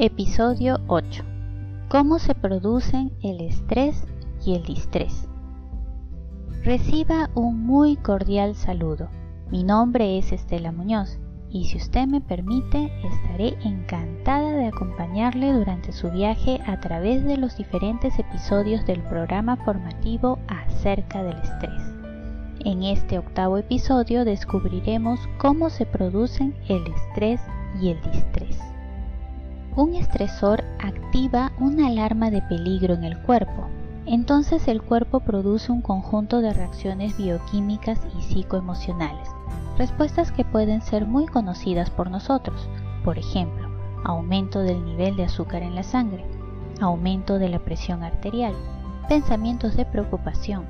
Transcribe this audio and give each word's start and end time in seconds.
Episodio 0.00 0.78
8. 0.86 1.24
¿Cómo 1.88 2.18
se 2.18 2.34
producen 2.34 3.12
el 3.22 3.40
estrés 3.40 4.06
y 4.46 4.54
el 4.54 4.62
distrés? 4.62 5.28
Reciba 6.62 7.30
un 7.34 7.66
muy 7.66 7.96
cordial 7.96 8.54
saludo. 8.54 9.08
Mi 9.50 9.64
nombre 9.64 10.18
es 10.18 10.32
Estela 10.32 10.70
Muñoz 10.70 11.18
y 11.50 11.64
si 11.64 11.78
usted 11.78 12.06
me 12.06 12.20
permite 12.20 12.92
estaré 13.02 13.56
encantada 13.64 14.52
de 14.52 14.66
acompañarle 14.66 15.52
durante 15.52 15.92
su 15.92 16.10
viaje 16.10 16.60
a 16.66 16.80
través 16.80 17.24
de 17.24 17.36
los 17.36 17.56
diferentes 17.56 18.18
episodios 18.18 18.84
del 18.86 19.00
programa 19.02 19.56
formativo 19.56 20.38
acerca 20.48 21.22
del 21.22 21.38
estrés. 21.38 21.82
En 22.64 22.82
este 22.82 23.18
octavo 23.18 23.56
episodio 23.56 24.24
descubriremos 24.24 25.20
cómo 25.38 25.70
se 25.70 25.86
producen 25.86 26.54
el 26.68 26.82
estrés 26.86 27.40
y 27.80 27.90
el 27.90 28.00
distrés. 28.12 28.58
Un 29.76 29.94
estresor 29.94 30.64
activa 30.80 31.52
una 31.60 31.86
alarma 31.86 32.30
de 32.30 32.42
peligro 32.42 32.94
en 32.94 33.04
el 33.04 33.16
cuerpo. 33.22 33.68
Entonces 34.08 34.68
el 34.68 34.82
cuerpo 34.82 35.20
produce 35.20 35.70
un 35.70 35.82
conjunto 35.82 36.40
de 36.40 36.52
reacciones 36.52 37.16
bioquímicas 37.16 38.00
y 38.18 38.22
psicoemocionales, 38.22 39.28
respuestas 39.76 40.32
que 40.32 40.44
pueden 40.44 40.82
ser 40.82 41.06
muy 41.06 41.26
conocidas 41.26 41.90
por 41.90 42.10
nosotros. 42.10 42.68
Por 43.04 43.18
ejemplo, 43.18 43.68
aumento 44.04 44.60
del 44.60 44.84
nivel 44.84 45.16
de 45.16 45.24
azúcar 45.24 45.62
en 45.62 45.74
la 45.74 45.82
sangre, 45.82 46.24
aumento 46.80 47.38
de 47.38 47.50
la 47.50 47.58
presión 47.58 48.02
arterial, 48.02 48.54
pensamientos 49.08 49.76
de 49.76 49.84
preocupación, 49.84 50.64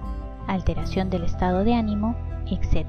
alteración 0.46 1.09
del 1.09 1.24
estado 1.24 1.65
de 1.65 1.74
ánimo, 1.74 2.16
etc. 2.46 2.87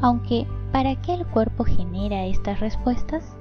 Aunque, 0.00 0.46
¿para 0.72 0.96
qué 1.02 1.14
el 1.14 1.26
cuerpo 1.26 1.64
genera 1.64 2.24
estas 2.24 2.60
respuestas? 2.60 3.34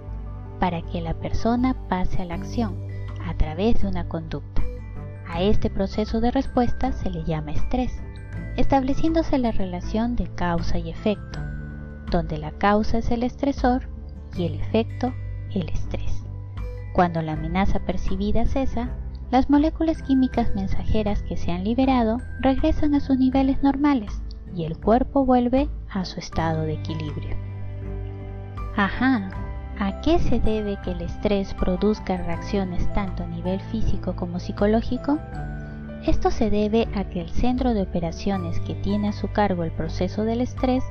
para 0.64 0.82
que 0.82 1.02
la 1.02 1.14
persona 1.14 1.76
pase 1.90 2.22
a 2.22 2.26
la 2.26 2.36
acción 2.36 2.78
a 3.28 3.34
través 3.34 3.82
de 3.82 3.88
una 3.90 4.08
conducta. 4.08 4.62
A 5.34 5.42
este 5.42 5.72
proceso 5.72 6.22
de 6.22 6.30
respuesta 6.30 6.92
se 6.92 7.10
le 7.10 7.24
llama 7.24 7.54
estrés, 7.54 7.92
estableciéndose 8.56 9.40
la 9.40 9.52
relación 9.52 10.16
de 10.16 10.28
causa 10.36 10.78
y 10.78 10.92
efecto, 10.92 11.40
donde 12.12 12.38
la 12.38 12.52
causa 12.52 13.00
es 13.00 13.10
el 13.10 13.24
estresor 13.24 13.90
y 14.38 14.46
el 14.46 14.54
efecto 14.54 15.12
el 15.56 15.68
estrés. 15.70 16.24
Cuando 16.94 17.24
la 17.24 17.34
amenaza 17.34 17.80
percibida 17.80 18.46
cesa, 18.46 18.92
las 19.32 19.50
moléculas 19.50 20.04
químicas 20.04 20.54
mensajeras 20.54 21.24
que 21.24 21.36
se 21.36 21.52
han 21.52 21.64
liberado 21.64 22.20
regresan 22.40 22.94
a 22.94 23.00
sus 23.00 23.18
niveles 23.18 23.64
normales 23.64 24.22
y 24.56 24.66
el 24.66 24.78
cuerpo 24.78 25.26
vuelve 25.26 25.68
a 25.90 26.06
su 26.06 26.20
estado 26.20 26.62
de 26.62 26.74
equilibrio. 26.74 27.36
Ajá, 28.76 29.32
¿A 29.84 30.00
qué 30.00 30.18
se 30.18 30.40
debe 30.40 30.78
que 30.82 30.92
el 30.92 31.02
estrés 31.02 31.54
produzca 31.56 32.16
reacciones 32.16 32.88
tanto 32.94 33.24
a 33.24 33.28
nivel 33.28 33.60
físico 33.60 34.16
como 34.16 34.40
psicológico? 34.40 35.20
Esto 36.06 36.32
se 36.32 36.50
debe 36.50 36.88
a 36.96 37.04
que 37.04 37.20
el 37.20 37.30
centro 37.32 37.74
de 37.74 37.82
operaciones 37.82 38.62
que 38.62 38.76
tiene 38.76 39.10
a 39.10 39.12
su 39.12 39.28
cargo 39.34 39.66
el 39.66 39.74
proceso 39.74 40.24
del 40.24 40.40
estrés 40.40 40.86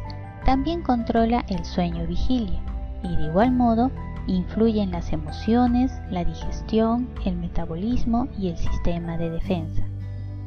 también 0.45 0.83
controla 0.83 1.43
el 1.49 1.65
sueño 1.65 2.07
vigilia 2.07 2.61
y 3.03 3.17
de 3.17 3.23
igual 3.29 3.53
modo 3.53 3.91
influye 4.27 4.83
en 4.83 4.91
las 4.91 5.11
emociones, 5.15 5.91
la 6.11 6.27
digestión, 6.27 7.09
el 7.25 7.37
metabolismo 7.37 8.29
y 8.39 8.49
el 8.49 8.59
sistema 8.59 9.17
de 9.17 9.31
defensa. 9.31 9.85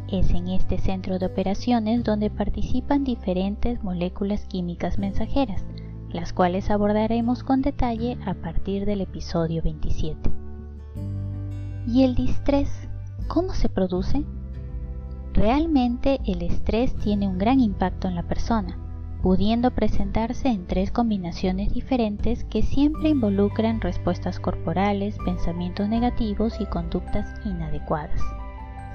Es 0.07 0.29
en 0.29 0.49
este 0.49 0.77
centro 0.77 1.17
de 1.17 1.25
operaciones 1.25 2.03
donde 2.03 2.29
participan 2.29 3.05
diferentes 3.05 3.83
moléculas 3.83 4.45
químicas 4.45 4.99
mensajeras, 4.99 5.65
las 6.15 6.33
cuales 6.33 6.71
abordaremos 6.71 7.43
con 7.43 7.61
detalle 7.61 8.17
a 8.25 8.33
partir 8.33 8.85
del 8.85 9.01
episodio 9.01 9.61
27. 9.61 10.31
¿Y 11.87 12.03
el 12.03 12.15
distrés? 12.15 12.87
¿Cómo 13.27 13.53
se 13.53 13.69
produce? 13.69 14.23
Realmente 15.33 16.21
el 16.25 16.41
estrés 16.41 16.95
tiene 16.95 17.27
un 17.27 17.37
gran 17.37 17.59
impacto 17.59 18.07
en 18.07 18.15
la 18.15 18.23
persona, 18.23 18.77
pudiendo 19.21 19.71
presentarse 19.71 20.47
en 20.47 20.65
tres 20.65 20.91
combinaciones 20.91 21.73
diferentes 21.73 22.45
que 22.45 22.61
siempre 22.61 23.09
involucran 23.09 23.81
respuestas 23.81 24.39
corporales, 24.39 25.17
pensamientos 25.25 25.89
negativos 25.89 26.61
y 26.61 26.65
conductas 26.65 27.27
inadecuadas. 27.45 28.21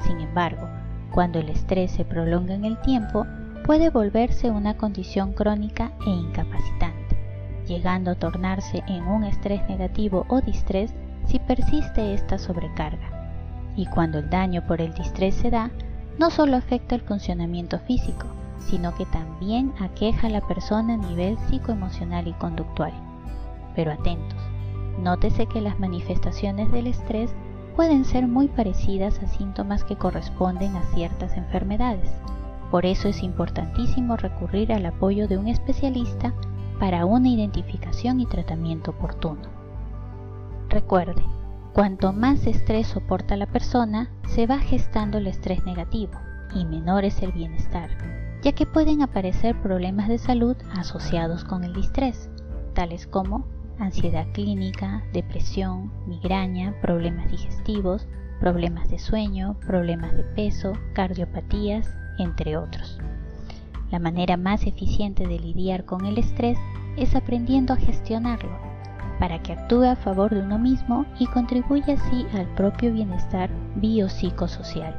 Sin 0.04 0.20
embargo, 0.20 0.66
cuando 1.12 1.38
el 1.38 1.50
estrés 1.50 1.90
se 1.90 2.04
prolonga 2.04 2.54
en 2.54 2.64
el 2.64 2.80
tiempo, 2.80 3.26
puede 3.66 3.90
volverse 3.90 4.50
una 4.50 4.76
condición 4.76 5.34
crónica 5.34 5.92
e 6.06 6.10
incapacitante 6.10 6.89
llegando 7.70 8.10
a 8.10 8.14
tornarse 8.16 8.82
en 8.88 9.06
un 9.06 9.22
estrés 9.22 9.62
negativo 9.68 10.26
o 10.28 10.40
distrés 10.40 10.92
si 11.26 11.38
persiste 11.38 12.14
esta 12.14 12.36
sobrecarga. 12.36 13.30
Y 13.76 13.86
cuando 13.86 14.18
el 14.18 14.28
daño 14.28 14.66
por 14.66 14.80
el 14.80 14.92
distrés 14.92 15.36
se 15.36 15.50
da, 15.50 15.70
no 16.18 16.30
solo 16.30 16.56
afecta 16.56 16.96
el 16.96 17.02
funcionamiento 17.02 17.78
físico, 17.78 18.26
sino 18.58 18.92
que 18.96 19.06
también 19.06 19.72
aqueja 19.78 20.26
a 20.26 20.30
la 20.30 20.40
persona 20.40 20.94
a 20.94 20.96
nivel 20.96 21.38
psicoemocional 21.38 22.26
y 22.26 22.32
conductual. 22.32 22.92
Pero 23.76 23.92
atentos, 23.92 24.40
nótese 25.00 25.46
que 25.46 25.60
las 25.60 25.78
manifestaciones 25.78 26.72
del 26.72 26.88
estrés 26.88 27.32
pueden 27.76 28.04
ser 28.04 28.26
muy 28.26 28.48
parecidas 28.48 29.20
a 29.22 29.28
síntomas 29.28 29.84
que 29.84 29.94
corresponden 29.94 30.74
a 30.74 30.82
ciertas 30.92 31.36
enfermedades. 31.36 32.10
Por 32.72 32.84
eso 32.84 33.08
es 33.08 33.22
importantísimo 33.22 34.16
recurrir 34.16 34.72
al 34.72 34.86
apoyo 34.86 35.28
de 35.28 35.38
un 35.38 35.46
especialista 35.46 36.34
para 36.80 37.04
una 37.04 37.28
identificación 37.28 38.20
y 38.20 38.26
tratamiento 38.26 38.92
oportuno. 38.92 39.42
Recuerde, 40.70 41.22
cuanto 41.74 42.12
más 42.12 42.46
estrés 42.46 42.86
soporta 42.88 43.36
la 43.36 43.46
persona, 43.46 44.10
se 44.26 44.46
va 44.46 44.58
gestando 44.58 45.18
el 45.18 45.26
estrés 45.26 45.64
negativo 45.64 46.12
y 46.54 46.64
menor 46.64 47.04
es 47.04 47.22
el 47.22 47.32
bienestar, 47.32 47.90
ya 48.42 48.52
que 48.52 48.64
pueden 48.64 49.02
aparecer 49.02 49.60
problemas 49.60 50.08
de 50.08 50.18
salud 50.18 50.56
asociados 50.72 51.44
con 51.44 51.64
el 51.64 51.74
distrés, 51.74 52.30
tales 52.74 53.06
como 53.06 53.46
ansiedad 53.78 54.26
clínica, 54.32 55.04
depresión, 55.12 55.92
migraña, 56.06 56.74
problemas 56.80 57.30
digestivos, 57.30 58.08
problemas 58.40 58.88
de 58.88 58.98
sueño, 58.98 59.58
problemas 59.66 60.16
de 60.16 60.24
peso, 60.24 60.72
cardiopatías, 60.94 61.94
entre 62.18 62.56
otros. 62.56 62.98
La 63.90 63.98
manera 63.98 64.36
más 64.36 64.66
eficiente 64.66 65.26
de 65.26 65.40
lidiar 65.40 65.84
con 65.84 66.06
el 66.06 66.16
estrés 66.18 66.56
es 66.96 67.16
aprendiendo 67.16 67.74
a 67.74 67.76
gestionarlo, 67.76 68.56
para 69.18 69.42
que 69.42 69.52
actúe 69.52 69.82
a 69.82 69.96
favor 69.96 70.32
de 70.32 70.42
uno 70.42 70.58
mismo 70.58 71.06
y 71.18 71.26
contribuya 71.26 71.94
así 71.94 72.24
al 72.32 72.46
propio 72.54 72.92
bienestar 72.92 73.50
biopsicosocial, 73.76 74.94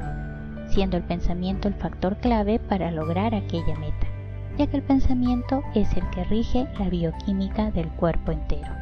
siendo 0.69 0.97
el 0.97 1.03
pensamiento 1.03 1.69
el 1.69 1.73
factor 1.75 2.17
clave 2.17 2.59
para 2.59 2.91
lograr 2.91 3.33
aquella 3.33 3.77
meta, 3.79 4.07
ya 4.57 4.67
que 4.67 4.77
el 4.77 4.83
pensamiento 4.83 5.63
es 5.73 5.95
el 5.95 6.09
que 6.09 6.25
rige 6.25 6.67
la 6.77 6.89
bioquímica 6.89 7.71
del 7.71 7.87
cuerpo 7.91 8.33
entero. 8.33 8.73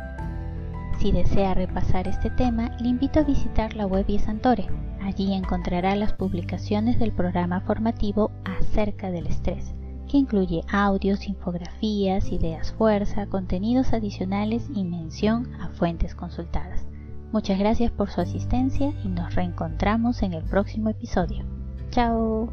Si 0.98 1.12
desea 1.12 1.54
repasar 1.54 2.08
este 2.08 2.32
tema, 2.32 2.72
le 2.80 2.90
invito 2.90 3.20
a 3.20 3.24
visitar 3.24 3.76
la 3.76 3.86
web 3.86 4.06
Santore. 4.20 4.68
Allí 5.02 5.34
encontrará 5.34 5.96
las 5.96 6.14
publicaciones 6.14 7.00
del 7.00 7.14
programa 7.14 7.62
formativo 7.62 8.32
acerca 8.44 9.10
del 9.10 9.28
estrés 9.28 9.74
que 10.10 10.18
incluye 10.18 10.64
audios, 10.72 11.28
infografías, 11.28 12.32
ideas 12.32 12.74
fuerza, 12.74 13.28
contenidos 13.28 13.94
adicionales 13.94 14.68
y 14.76 14.84
mención 14.84 15.54
a 15.62 15.70
fuentes 15.70 16.16
consultadas. 16.16 16.86
Muchas 17.32 17.60
gracias 17.60 17.92
por 17.92 18.10
su 18.10 18.20
asistencia 18.20 18.92
y 19.06 19.08
nos 19.08 19.36
reencontramos 19.36 20.24
en 20.24 20.34
el 20.34 20.44
próximo 20.44 20.90
episodio. 20.90 21.46
Chao. 21.92 22.52